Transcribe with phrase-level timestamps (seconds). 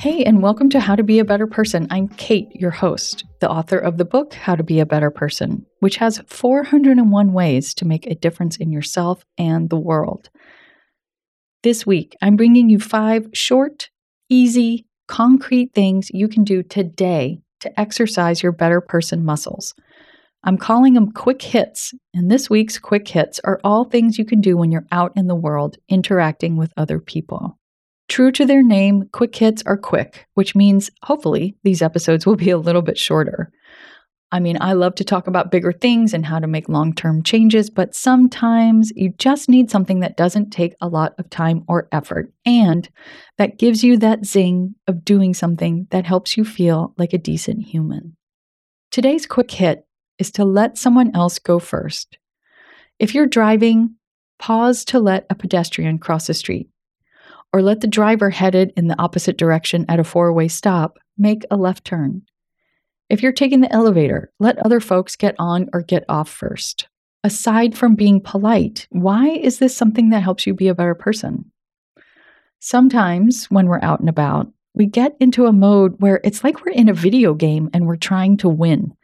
[0.00, 1.86] Hey, and welcome to How to Be a Better Person.
[1.90, 5.66] I'm Kate, your host, the author of the book How to Be a Better Person,
[5.80, 10.30] which has 401 ways to make a difference in yourself and the world.
[11.62, 13.90] This week, I'm bringing you five short,
[14.30, 19.74] easy, concrete things you can do today to exercise your better person muscles.
[20.42, 24.40] I'm calling them quick hits, and this week's quick hits are all things you can
[24.40, 27.59] do when you're out in the world interacting with other people.
[28.10, 32.50] True to their name, quick hits are quick, which means hopefully these episodes will be
[32.50, 33.52] a little bit shorter.
[34.32, 37.22] I mean, I love to talk about bigger things and how to make long term
[37.22, 41.86] changes, but sometimes you just need something that doesn't take a lot of time or
[41.92, 42.88] effort and
[43.38, 47.62] that gives you that zing of doing something that helps you feel like a decent
[47.62, 48.16] human.
[48.90, 49.86] Today's quick hit
[50.18, 52.18] is to let someone else go first.
[52.98, 53.94] If you're driving,
[54.40, 56.70] pause to let a pedestrian cross the street
[57.52, 61.44] or let the driver headed in the opposite direction at a four way stop make
[61.50, 62.22] a left turn.
[63.08, 66.88] If you're taking the elevator, let other folks get on or get off first.
[67.22, 71.50] Aside from being polite, why is this something that helps you be a better person?
[72.60, 76.72] Sometimes when we're out and about, we get into a mode where it's like we're
[76.72, 78.94] in a video game and we're trying to win.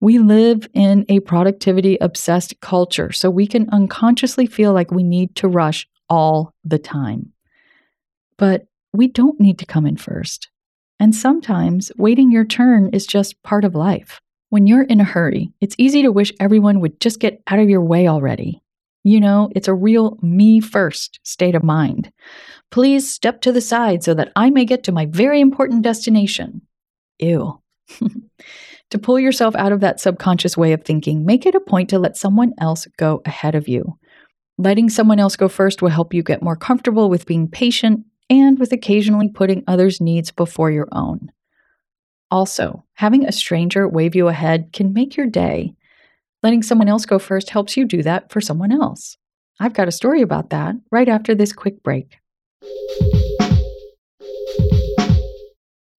[0.00, 5.34] We live in a productivity obsessed culture, so we can unconsciously feel like we need
[5.36, 7.32] to rush all the time.
[8.36, 10.48] But we don't need to come in first.
[11.00, 14.20] And sometimes waiting your turn is just part of life.
[14.50, 17.68] When you're in a hurry, it's easy to wish everyone would just get out of
[17.68, 18.62] your way already.
[19.02, 22.10] You know, it's a real me first state of mind.
[22.70, 26.62] Please step to the side so that I may get to my very important destination.
[27.18, 27.60] Ew.
[28.90, 31.98] to pull yourself out of that subconscious way of thinking, make it a point to
[31.98, 33.98] let someone else go ahead of you.
[34.56, 38.58] Letting someone else go first will help you get more comfortable with being patient and
[38.58, 41.30] with occasionally putting others' needs before your own.
[42.30, 45.74] Also, having a stranger wave you ahead can make your day.
[46.42, 49.16] Letting someone else go first helps you do that for someone else.
[49.60, 52.18] I've got a story about that right after this quick break.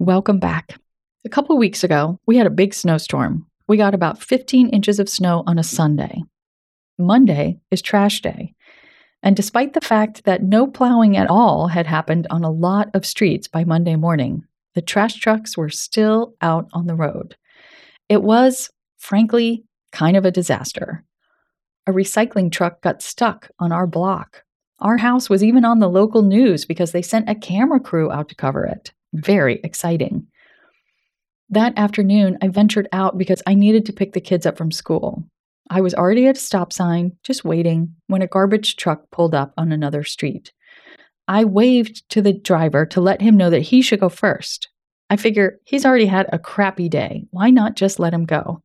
[0.00, 0.76] Welcome back.
[1.24, 3.46] A couple weeks ago, we had a big snowstorm.
[3.68, 6.22] We got about 15 inches of snow on a Sunday.
[6.98, 8.54] Monday is trash day,
[9.24, 13.06] and despite the fact that no plowing at all had happened on a lot of
[13.06, 17.34] streets by Monday morning, the trash trucks were still out on the road.
[18.10, 21.04] It was, frankly, kind of a disaster.
[21.86, 24.44] A recycling truck got stuck on our block.
[24.80, 28.28] Our house was even on the local news because they sent a camera crew out
[28.28, 28.92] to cover it.
[29.14, 30.26] Very exciting.
[31.48, 35.24] That afternoon, I ventured out because I needed to pick the kids up from school.
[35.70, 39.54] I was already at a stop sign, just waiting, when a garbage truck pulled up
[39.56, 40.52] on another street.
[41.26, 44.68] I waved to the driver to let him know that he should go first.
[45.08, 47.24] I figure he's already had a crappy day.
[47.30, 48.62] Why not just let him go?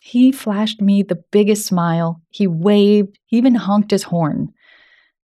[0.00, 2.22] He flashed me the biggest smile.
[2.30, 4.52] He waved, he even honked his horn.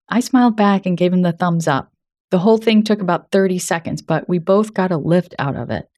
[0.09, 1.91] I smiled back and gave him the thumbs up.
[2.31, 5.69] The whole thing took about 30 seconds, but we both got a lift out of
[5.69, 5.89] it.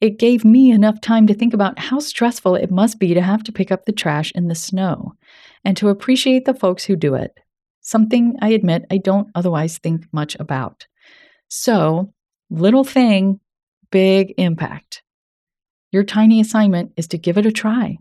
[0.00, 3.42] It gave me enough time to think about how stressful it must be to have
[3.44, 5.14] to pick up the trash in the snow
[5.64, 7.36] and to appreciate the folks who do it,
[7.80, 10.86] something I admit I don't otherwise think much about.
[11.48, 12.12] So,
[12.48, 13.40] little thing,
[13.90, 15.02] big impact.
[15.90, 17.98] Your tiny assignment is to give it a try.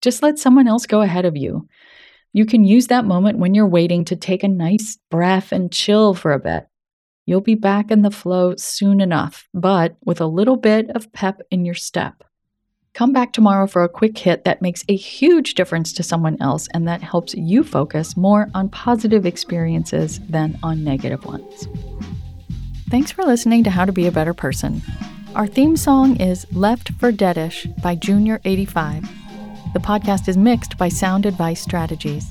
[0.00, 1.68] Just let someone else go ahead of you.
[2.32, 6.14] You can use that moment when you're waiting to take a nice breath and chill
[6.14, 6.66] for a bit.
[7.28, 11.42] You'll be back in the flow soon enough, but with a little bit of pep
[11.50, 12.22] in your step.
[12.94, 16.68] Come back tomorrow for a quick hit that makes a huge difference to someone else
[16.72, 21.66] and that helps you focus more on positive experiences than on negative ones.
[22.90, 24.80] Thanks for listening to How to Be a Better Person.
[25.34, 29.02] Our theme song is Left for Deadish by Junior85.
[29.72, 32.30] The podcast is mixed by Sound Advice Strategies.